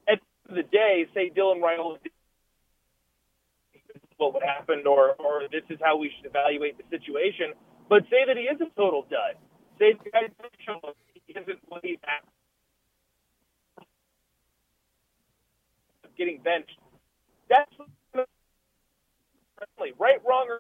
at 0.04 0.20
the 0.20 0.52
end 0.52 0.60
of 0.60 0.66
the 0.66 0.68
day, 0.68 1.06
say 1.16 1.32
Dylan 1.32 1.62
Raiola 1.64 1.96
what 4.18 4.34
would 4.34 4.44
happen 4.44 4.84
or, 4.86 5.16
or 5.16 5.48
this 5.50 5.64
is 5.70 5.80
how 5.82 5.96
we 5.96 6.12
should 6.18 6.26
evaluate 6.28 6.76
the 6.78 6.84
situation. 6.92 7.54
But 7.88 8.04
say 8.12 8.28
that 8.28 8.36
he 8.36 8.44
is 8.44 8.60
a 8.60 8.68
total 8.76 9.08
dud. 9.10 9.40
Say 9.80 9.94
the 10.04 10.12
guy 10.12 10.28
isn't 10.28 10.36
what 11.64 11.82
he's 11.84 11.96
getting 16.18 16.44
benched. 16.44 16.78
That's 17.48 17.72
right, 19.98 20.20
wrong, 20.28 20.48
or 20.50 20.60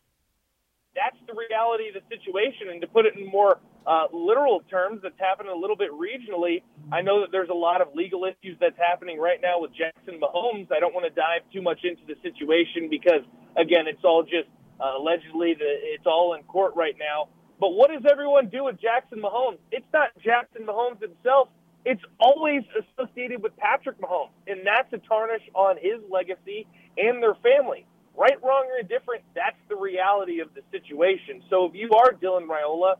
that's 1.01 1.17
the 1.25 1.33
reality 1.33 1.89
of 1.89 1.97
the 1.97 2.05
situation. 2.13 2.69
And 2.69 2.81
to 2.81 2.87
put 2.87 3.05
it 3.05 3.17
in 3.17 3.25
more 3.25 3.57
uh, 3.87 4.05
literal 4.13 4.61
terms, 4.69 5.01
that's 5.01 5.17
happening 5.17 5.51
a 5.51 5.57
little 5.57 5.75
bit 5.75 5.89
regionally. 5.89 6.61
I 6.91 7.01
know 7.01 7.21
that 7.21 7.31
there's 7.31 7.49
a 7.49 7.57
lot 7.57 7.81
of 7.81 7.89
legal 7.95 8.25
issues 8.25 8.57
that's 8.61 8.77
happening 8.77 9.17
right 9.17 9.41
now 9.41 9.59
with 9.59 9.71
Jackson 9.73 10.21
Mahomes. 10.21 10.69
I 10.71 10.79
don't 10.79 10.93
want 10.93 11.09
to 11.09 11.15
dive 11.17 11.41
too 11.51 11.61
much 11.61 11.81
into 11.83 12.05
the 12.05 12.15
situation 12.21 12.87
because, 12.89 13.25
again, 13.57 13.89
it's 13.89 14.05
all 14.05 14.21
just 14.21 14.49
uh, 14.79 15.01
allegedly 15.01 15.57
the, 15.57 15.71
it's 15.97 16.05
all 16.05 16.35
in 16.37 16.43
court 16.43 16.73
right 16.75 16.95
now. 16.99 17.29
But 17.59 17.73
what 17.73 17.89
does 17.89 18.05
everyone 18.09 18.49
do 18.49 18.65
with 18.65 18.79
Jackson 18.81 19.21
Mahomes? 19.21 19.57
It's 19.71 19.85
not 19.93 20.09
Jackson 20.23 20.65
Mahomes 20.65 21.01
himself. 21.01 21.49
It's 21.83 22.01
always 22.19 22.61
associated 22.77 23.41
with 23.41 23.57
Patrick 23.57 23.99
Mahomes, 23.99 24.37
and 24.45 24.61
that's 24.65 24.93
a 24.93 24.99
tarnish 25.07 25.41
on 25.55 25.77
his 25.77 25.97
legacy 26.11 26.67
and 26.97 27.23
their 27.23 27.33
family 27.41 27.87
right, 28.21 28.37
wrong, 28.43 28.69
or 28.69 28.79
indifferent, 28.79 29.23
that's 29.33 29.57
the 29.67 29.75
reality 29.75 30.39
of 30.39 30.53
the 30.53 30.61
situation. 30.71 31.41
So 31.49 31.65
if 31.65 31.73
you 31.73 31.89
are 31.97 32.13
Dylan 32.13 32.45
Raiola, 32.45 32.95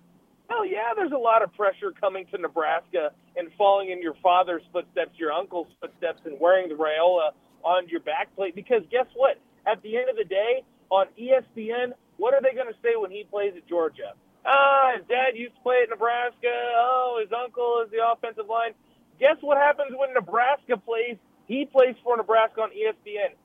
hell 0.49 0.65
yeah, 0.65 0.93
there's 0.95 1.11
a 1.11 1.17
lot 1.17 1.43
of 1.43 1.53
pressure 1.53 1.91
coming 1.91 2.25
to 2.33 2.41
Nebraska 2.41 3.11
and 3.37 3.49
falling 3.57 3.91
in 3.91 4.01
your 4.01 4.15
father's 4.23 4.63
footsteps, 4.73 5.11
your 5.17 5.31
uncle's 5.31 5.67
footsteps, 5.79 6.21
and 6.25 6.39
wearing 6.39 6.69
the 6.69 6.75
Raiola 6.75 7.31
on 7.63 7.87
your 7.87 8.01
backplate. 8.01 8.55
Because 8.55 8.81
guess 8.89 9.05
what? 9.13 9.37
At 9.67 9.83
the 9.83 9.97
end 9.97 10.09
of 10.09 10.15
the 10.17 10.25
day, 10.25 10.63
on 10.89 11.05
ESPN, 11.19 11.93
what 12.17 12.33
are 12.33 12.41
they 12.41 12.53
going 12.53 12.67
to 12.67 12.79
say 12.81 12.97
when 12.97 13.11
he 13.11 13.23
plays 13.29 13.53
at 13.55 13.67
Georgia? 13.69 14.13
Ah, 14.43 14.93
his 14.97 15.05
dad 15.07 15.37
used 15.37 15.55
to 15.55 15.61
play 15.61 15.81
at 15.83 15.89
Nebraska. 15.89 16.49
Oh, 16.49 17.21
his 17.21 17.31
uncle 17.31 17.83
is 17.85 17.91
the 17.91 18.01
offensive 18.01 18.49
line. 18.49 18.73
Guess 19.19 19.37
what 19.41 19.57
happens 19.57 19.91
when 19.95 20.13
Nebraska 20.13 20.77
plays? 20.77 21.17
He 21.45 21.65
plays 21.65 21.95
for 22.03 22.17
Nebraska 22.17 22.61
on 22.61 22.69
ESPN. 22.71 23.37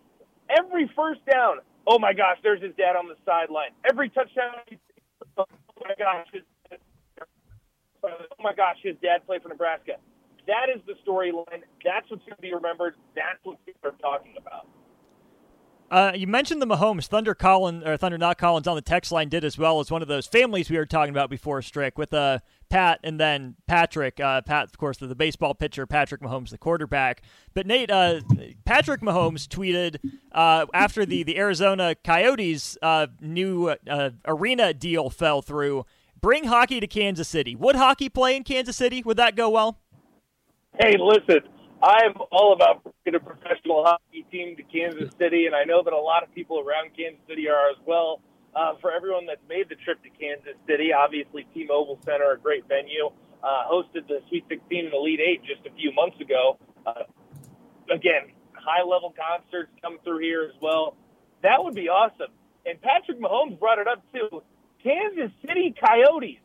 Every 0.51 0.91
first 0.95 1.21
down, 1.31 1.59
oh 1.87 1.99
my 1.99 2.13
gosh, 2.13 2.39
there's 2.43 2.63
his 2.63 2.75
dad 2.77 2.97
on 2.97 3.09
the 3.09 3.17
sideline. 3.25 3.71
Every 3.89 4.11
touchdown, 4.11 4.55
oh 5.39 5.47
my 5.83 5.95
gosh, 5.99 6.27
his, 6.33 6.43
oh 8.05 8.11
my 8.41 8.55
gosh, 8.55 8.77
his 8.83 8.97
dad 9.03 9.27
played 9.27 9.43
for 9.43 9.49
Nebraska. 9.49 9.95
That 10.47 10.69
is 10.75 10.81
the 10.87 10.95
storyline. 11.07 11.63
That's 11.85 12.09
what's 12.11 12.23
going 12.25 12.37
to 12.37 12.43
be 12.43 12.55
remembered. 12.55 12.95
That's 13.15 13.39
what 13.43 13.65
people 13.67 13.91
are 13.91 13.99
talking 14.01 14.35
about. 14.39 14.69
Uh, 15.91 16.13
you 16.15 16.27
mentioned 16.27 16.61
the 16.61 16.67
Mahomes. 16.67 17.07
Thunder 17.07 17.35
Collins 17.35 17.85
or 17.85 17.97
Thunder 17.97 18.19
Not 18.19 18.39
Collins 18.39 18.67
on 18.67 18.75
the 18.75 18.83
text 18.83 19.13
line 19.13 19.29
did 19.29 19.45
as 19.45 19.57
well 19.57 19.79
as 19.79 19.91
one 19.91 20.03
of 20.03 20.09
those 20.09 20.27
families 20.27 20.69
we 20.69 20.77
were 20.77 20.87
talking 20.87 21.11
about 21.11 21.31
before. 21.31 21.63
Strick 21.63 21.97
with 21.97 22.13
uh, 22.13 22.41
Pat 22.69 22.99
and 23.05 23.21
then 23.21 23.55
Patrick. 23.69 24.19
Uh, 24.19 24.43
Pat, 24.43 24.65
of 24.65 24.79
course, 24.79 24.97
the, 24.97 25.07
the, 25.07 25.15
baseball 25.15 25.55
pitcher. 25.55 25.87
Patrick 25.87 26.21
Mahomes, 26.21 26.51
the 26.51 26.59
quarterback. 26.59 27.23
But 27.55 27.67
Nate, 27.67 27.91
uh, 27.91 28.21
Patrick 28.65 29.01
Mahomes 29.01 29.47
tweeted 29.47 29.99
uh, 30.33 30.67
after 30.75 31.07
the 31.07 31.23
the 31.23 31.39
Arizona 31.39 31.95
Coyotes 31.95 32.77
uh, 32.83 33.07
new 33.21 33.75
arena 34.25 34.75
deal 34.75 35.09
fell 35.09 35.41
through. 35.41 35.87
Bring 36.21 36.45
hockey 36.45 36.81
to 36.81 36.87
Kansas 36.87 37.29
City. 37.29 37.55
Would 37.55 37.77
hockey 37.77 38.09
play 38.09 38.35
in 38.35 38.43
Kansas 38.43 38.77
City? 38.77 39.03
Would 39.05 39.19
that 39.19 39.37
go 39.37 39.51
well? 39.51 39.79
Hey, 40.81 40.97
listen. 40.99 41.41
I'm 41.87 42.15
all 42.33 42.53
about 42.53 42.83
bringing 42.83 43.15
a 43.15 43.23
professional 43.23 43.85
hockey 43.85 44.27
team 44.33 44.57
to 44.57 44.65
Kansas 44.65 45.15
City, 45.21 45.47
and 45.47 45.55
I 45.55 45.63
know 45.63 45.85
that 45.85 45.93
a 45.93 45.97
lot 45.97 46.25
of 46.25 46.35
people 46.35 46.59
around 46.59 46.91
Kansas 46.99 47.23
City 47.29 47.49
are 47.49 47.71
as 47.71 47.77
well. 47.87 48.21
Uh, 48.57 48.75
for 48.81 48.91
everyone 48.91 49.27
that's 49.27 49.47
made 49.49 49.69
the 49.69 49.77
trip 49.77 50.03
to 50.03 50.11
Kansas 50.11 50.59
City, 50.67 50.91
obviously 50.93 51.47
T-Mobile 51.55 52.01
Center, 52.05 52.33
a 52.33 52.39
great 52.39 52.67
venue, 52.67 53.07
uh, 53.39 53.71
hosted 53.71 54.09
the 54.09 54.19
Sweet 54.29 54.45
16 54.49 54.87
and 54.87 54.95
Elite 54.95 55.21
Eight 55.21 55.45
just 55.47 55.65
a 55.65 55.71
few 55.79 55.93
months 55.95 56.19
ago. 56.21 56.59
Uh, 56.85 57.07
again, 57.95 58.35
high-level 58.55 59.15
concerts 59.15 59.71
come 59.81 59.99
through 60.03 60.19
here 60.19 60.43
as 60.43 60.61
well. 60.61 60.97
That 61.45 61.63
would 61.63 61.77
be 61.77 61.89
awesome. 61.89 62.35
And 62.65 62.83
Patrick 62.83 63.21
Mahomes 63.21 63.61
brought 63.61 63.79
it 63.79 63.87
up 63.87 64.03
too. 64.13 64.43
Kansas 64.83 65.31
City 65.47 65.73
Coyotes. 65.79 66.43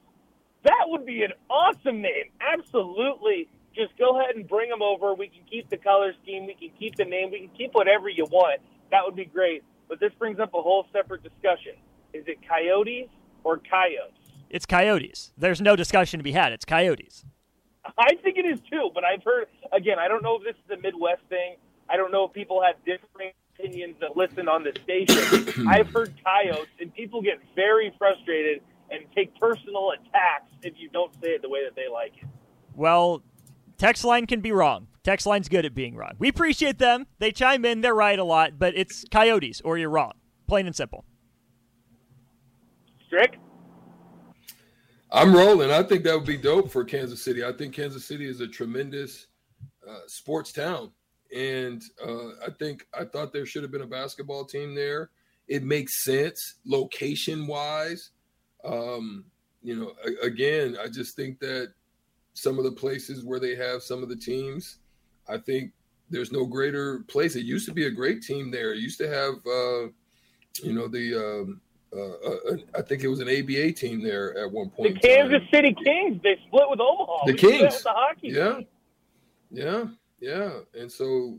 That 0.66 0.86
would 0.86 1.08
be 1.08 1.24
an 1.24 1.34
awesome 1.50 2.04
name. 2.04 2.30
Absolutely 2.40 3.50
just 3.76 3.98
go 3.98 4.20
ahead 4.20 4.36
and 4.36 4.48
bring 4.48 4.70
them 4.70 4.82
over. 4.82 5.14
We 5.14 5.28
can 5.28 5.44
keep 5.50 5.70
the 5.70 5.78
color 5.78 6.14
scheme. 6.22 6.46
We 6.46 6.56
can 6.56 6.72
keep 6.78 6.96
the 6.96 7.06
name. 7.06 7.32
We 7.32 7.40
can 7.40 7.56
keep 7.58 7.74
whatever 7.74 8.10
you 8.10 8.26
want. 8.26 8.62
That 8.92 9.02
would 9.06 9.16
be 9.16 9.26
great. 9.26 9.64
But 9.88 10.00
this 10.00 10.12
brings 10.20 10.40
up 10.40 10.54
a 10.54 10.62
whole 10.62 10.86
separate 10.94 11.24
discussion. 11.24 11.74
Is 12.14 12.24
it 12.28 12.38
coyotes 12.48 13.10
or 13.44 13.58
coyotes? 13.58 14.18
It's 14.50 14.66
coyotes. 14.66 15.32
There's 15.38 15.62
no 15.62 15.76
discussion 15.76 16.20
to 16.20 16.24
be 16.24 16.34
had. 16.34 16.52
It's 16.52 16.66
coyotes. 16.66 17.26
I 17.98 18.16
think 18.22 18.38
it 18.38 18.46
is 18.46 18.60
too, 18.70 18.92
but 18.94 19.04
I've 19.04 19.24
heard, 19.24 19.48
again, 19.72 19.98
I 19.98 20.08
don't 20.08 20.22
know 20.22 20.38
if 20.38 20.44
this 20.44 20.56
is 20.66 20.78
a 20.78 20.82
Midwest 20.82 21.22
thing. 21.30 21.56
I 21.90 21.98
don't 21.98 22.12
know 22.12 22.26
if 22.26 22.34
people 22.34 22.62
have 22.62 22.76
different 22.86 23.34
opinions 23.56 23.96
that 24.02 24.16
listen 24.16 24.48
on 24.48 24.64
the 24.64 24.74
station. 24.84 25.68
I've 25.68 25.88
heard 25.90 26.14
coyotes, 26.24 26.70
and 26.80 26.94
people 26.94 27.22
get 27.22 27.40
very 27.56 27.94
frustrated 27.98 28.62
and 28.92 29.06
take 29.16 29.38
personal 29.40 29.92
attacks 29.92 30.52
if 30.64 30.74
you 30.78 30.90
don't 30.90 31.14
say 31.16 31.30
it 31.30 31.42
the 31.42 31.50
way 31.50 31.64
that 31.64 31.76
they 31.76 31.88
like 31.92 32.14
it. 32.18 32.28
Well, 32.76 33.24
Text 33.82 34.04
line 34.06 34.28
can 34.28 34.42
be 34.42 34.52
wrong. 34.52 34.86
Text 35.04 35.26
line's 35.26 35.50
good 35.50 35.66
at 35.66 35.74
being 35.74 35.96
wrong. 35.96 36.12
We 36.20 36.30
appreciate 36.30 36.78
them. 36.78 37.08
They 37.18 37.32
chime 37.32 37.66
in. 37.66 37.82
They're 37.82 37.96
right 37.96 38.20
a 38.20 38.24
lot, 38.24 38.60
but 38.60 38.78
it's 38.78 39.06
coyotes 39.10 39.60
or 39.62 39.80
you're 39.80 39.90
wrong. 39.90 40.12
Plain 40.48 40.68
and 40.68 40.76
simple. 40.76 41.04
Strick? 43.08 43.40
I'm 45.12 45.34
rolling. 45.36 45.72
I 45.72 45.82
think 45.82 46.04
that 46.04 46.14
would 46.14 46.28
be 46.28 46.38
dope 46.38 46.70
for 46.70 46.84
Kansas 46.84 47.24
City. 47.24 47.44
I 47.44 47.54
think 47.54 47.74
Kansas 47.74 48.06
City 48.06 48.30
is 48.30 48.40
a 48.40 48.48
tremendous 48.48 49.26
uh, 49.90 50.02
sports 50.06 50.52
town. 50.52 50.92
And 51.36 51.82
uh, 52.08 52.34
I 52.46 52.52
think 52.60 52.86
I 52.94 53.04
thought 53.04 53.34
there 53.34 53.48
should 53.48 53.64
have 53.64 53.72
been 53.72 53.82
a 53.82 53.88
basketball 53.88 54.46
team 54.46 54.76
there. 54.76 55.10
It 55.48 55.64
makes 55.64 56.04
sense 56.04 56.58
location 56.68 57.48
wise. 57.48 58.12
Um, 58.64 59.26
you 59.64 59.76
know, 59.76 59.94
again, 60.22 60.78
I 60.80 60.88
just 60.88 61.16
think 61.16 61.40
that 61.40 61.74
some 62.34 62.58
of 62.58 62.64
the 62.64 62.72
places 62.72 63.24
where 63.24 63.40
they 63.40 63.56
have 63.56 63.84
some 63.84 64.04
of 64.04 64.10
the 64.10 64.16
teams. 64.16 64.78
I 65.28 65.38
think 65.38 65.72
there's 66.10 66.32
no 66.32 66.46
greater 66.46 67.00
place. 67.08 67.36
It 67.36 67.46
used 67.46 67.68
to 67.68 67.74
be 67.74 67.86
a 67.86 67.92
great 67.92 68.22
team 68.22 68.52
there. 68.52 68.74
It 68.74 68.80
used 68.80 69.00
to 69.00 69.08
have, 69.08 69.36
uh, 69.46 69.92
you 70.64 70.74
know, 70.74 70.88
the 70.88 71.16
um, 71.16 71.62
uh, 71.94 72.00
uh, 72.00 72.58
I 72.78 72.82
think 72.82 73.04
it 73.04 73.10
was 73.10 73.20
an 73.20 73.28
ABA 73.28 73.74
team 73.74 74.02
there 74.02 74.38
at 74.38 74.50
one 74.50 74.70
point. 74.70 75.02
The 75.02 75.08
Kansas 75.08 75.42
City 75.54 75.76
Kings. 75.84 76.22
They 76.24 76.40
split 76.48 76.70
with 76.70 76.80
Omaha. 76.80 77.26
The 77.26 77.34
we 77.34 77.38
Kings. 77.38 77.84
The 77.84 77.90
hockey 77.90 78.30
yeah. 78.30 78.54
Team. 78.54 78.68
Yeah. 79.52 79.86
Yeah. 80.22 80.60
And 80.80 80.90
so, 80.90 81.38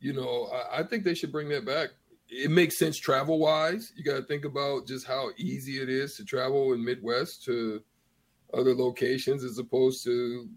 you 0.00 0.12
know, 0.12 0.50
I, 0.52 0.80
I 0.80 0.82
think 0.82 1.04
they 1.04 1.14
should 1.14 1.32
bring 1.32 1.48
that 1.50 1.64
back. 1.64 1.90
It 2.28 2.50
makes 2.50 2.78
sense 2.78 2.98
travel 2.98 3.38
wise. 3.38 3.92
You 3.96 4.04
got 4.04 4.16
to 4.16 4.24
think 4.24 4.44
about 4.44 4.86
just 4.86 5.06
how 5.06 5.30
easy 5.38 5.80
it 5.80 5.88
is 5.88 6.16
to 6.16 6.24
travel 6.24 6.74
in 6.74 6.84
Midwest 6.84 7.44
to 7.44 7.82
other 8.54 8.74
locations 8.74 9.44
as 9.44 9.58
opposed 9.58 10.04
to 10.04 10.48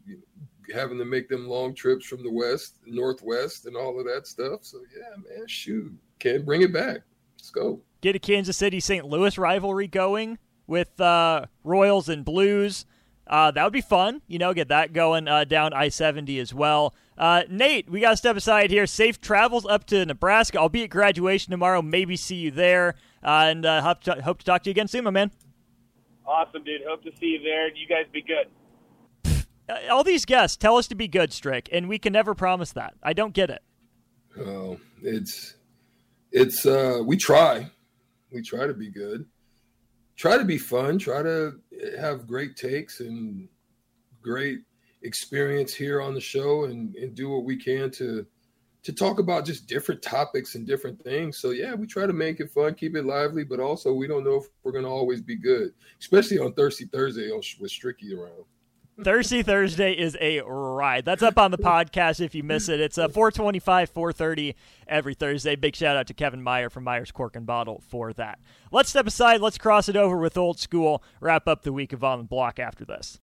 having 0.73 0.97
to 0.97 1.05
make 1.05 1.29
them 1.29 1.47
long 1.47 1.73
trips 1.73 2.05
from 2.05 2.23
the 2.23 2.31
west, 2.31 2.75
northwest, 2.85 3.65
and 3.65 3.75
all 3.75 3.99
of 3.99 4.05
that 4.05 4.27
stuff. 4.27 4.63
So 4.63 4.79
yeah, 4.95 5.15
man, 5.15 5.47
shoot, 5.47 5.93
can 6.19 6.43
bring 6.43 6.61
it 6.61 6.73
back. 6.73 6.99
Let's 7.37 7.49
go. 7.49 7.81
Get 8.01 8.15
a 8.15 8.19
Kansas 8.19 8.57
City 8.57 8.79
St. 8.79 9.05
Louis 9.05 9.37
rivalry 9.37 9.87
going 9.87 10.37
with 10.67 10.99
uh, 10.99 11.45
Royals 11.63 12.09
and 12.09 12.23
Blues. 12.25 12.85
Uh, 13.25 13.51
that 13.51 13.63
would 13.63 13.73
be 13.73 13.81
fun, 13.81 14.21
you 14.27 14.39
know, 14.39 14.53
get 14.53 14.69
that 14.69 14.93
going 14.93 15.27
uh, 15.27 15.43
down 15.43 15.73
I 15.73 15.89
70 15.89 16.39
as 16.39 16.53
well. 16.53 16.93
Uh, 17.17 17.43
Nate, 17.49 17.89
we 17.89 17.99
got 17.99 18.11
to 18.11 18.17
step 18.17 18.37
aside 18.37 18.69
here. 18.69 18.85
Safe 18.85 19.19
travels 19.19 19.65
up 19.65 19.85
to 19.87 20.05
Nebraska. 20.05 20.59
I'll 20.59 20.69
be 20.69 20.83
at 20.83 20.89
graduation 20.89 21.51
tomorrow. 21.51 21.81
Maybe 21.81 22.15
see 22.15 22.35
you 22.35 22.51
there. 22.51 22.95
Uh, 23.23 23.47
and 23.49 23.65
uh, 23.65 23.81
hope 23.81 24.01
to, 24.03 24.21
hope 24.21 24.39
to 24.39 24.45
talk 24.45 24.63
to 24.63 24.69
you 24.69 24.71
again 24.71 24.87
soon, 24.87 25.03
my 25.03 25.09
man. 25.09 25.31
Awesome, 26.27 26.63
dude. 26.63 26.81
Hope 26.87 27.03
to 27.03 27.11
see 27.19 27.27
you 27.27 27.39
there, 27.43 27.69
you 27.73 27.87
guys 27.87 28.05
be 28.11 28.21
good. 28.21 28.47
Uh, 29.69 29.75
all 29.91 30.03
these 30.03 30.25
guests 30.25 30.57
tell 30.57 30.77
us 30.77 30.87
to 30.87 30.95
be 30.95 31.07
good, 31.07 31.31
Strick, 31.31 31.69
and 31.71 31.87
we 31.87 31.99
can 31.99 32.13
never 32.13 32.33
promise 32.33 32.71
that. 32.73 32.95
I 33.01 33.13
don't 33.13 33.33
get 33.33 33.49
it. 33.49 33.61
Oh, 34.39 34.79
it's 35.01 35.55
it's 36.31 36.65
uh 36.65 37.01
we 37.05 37.17
try. 37.17 37.69
We 38.31 38.41
try 38.41 38.67
to 38.67 38.73
be 38.73 38.89
good. 38.89 39.25
Try 40.15 40.37
to 40.37 40.45
be 40.45 40.57
fun, 40.57 40.97
try 40.97 41.21
to 41.21 41.59
have 41.99 42.27
great 42.27 42.55
takes 42.55 42.99
and 42.99 43.47
great 44.21 44.59
experience 45.03 45.73
here 45.73 46.01
on 46.01 46.13
the 46.13 46.21
show 46.21 46.65
and, 46.65 46.95
and 46.95 47.15
do 47.15 47.29
what 47.29 47.45
we 47.45 47.55
can 47.55 47.91
to 47.91 48.25
to 48.87 48.93
talk 48.93 49.19
about 49.19 49.43
just 49.43 49.67
different 49.67 50.01
topics 50.01 50.55
and 50.55 50.65
different 50.65 50.97
things. 51.03 51.37
So 51.39 51.49
yeah, 51.49 51.75
we 51.75 51.85
try 51.85 52.07
to 52.07 52.13
make 52.13 52.39
it 52.39 52.49
fun, 52.49 52.73
keep 52.73 52.95
it 52.95 53.03
lively, 53.03 53.43
but 53.43 53.59
also 53.59 53.91
we 53.91 54.07
don't 54.07 54.23
know 54.23 54.35
if 54.35 54.45
we're 54.63 54.71
going 54.71 54.85
to 54.85 54.89
always 54.89 55.21
be 55.21 55.35
good, 55.35 55.73
especially 55.99 56.39
on 56.39 56.53
Thirsty 56.53 56.85
Thursday 56.85 57.29
with 57.29 57.69
Stricky 57.69 58.17
around. 58.17 58.45
Thirsty 59.03 59.43
Thursday 59.43 59.91
is 59.91 60.15
a 60.21 60.39
ride. 60.39 61.03
That's 61.03 61.21
up 61.21 61.37
on 61.37 61.51
the 61.51 61.57
podcast 61.57 62.21
if 62.21 62.33
you 62.33 62.43
miss 62.43 62.69
it. 62.69 62.79
It's 62.79 62.97
a 62.97 63.03
uh, 63.03 63.09
425, 63.09 63.89
430 63.89 64.55
every 64.87 65.13
Thursday. 65.15 65.57
Big 65.57 65.75
shout 65.75 65.97
out 65.97 66.07
to 66.07 66.13
Kevin 66.13 66.41
Meyer 66.41 66.69
from 66.69 66.85
Meyer's 66.85 67.11
Cork 67.11 67.35
and 67.35 67.45
Bottle 67.45 67.83
for 67.89 68.13
that. 68.13 68.39
Let's 68.71 68.89
step 68.89 69.05
aside. 69.05 69.41
Let's 69.41 69.57
cross 69.57 69.89
it 69.89 69.97
over 69.97 70.17
with 70.17 70.37
old 70.37 70.59
school. 70.59 71.03
Wrap 71.19 71.45
up 71.49 71.63
the 71.63 71.73
week 71.73 71.91
of 71.91 72.05
On 72.05 72.19
the 72.19 72.23
Block 72.23 72.57
after 72.57 72.85
this. 72.85 73.15